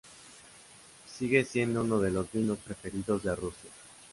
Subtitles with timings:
[1.05, 3.69] Sigue siendo uno de los vinos preferidos de Rusia.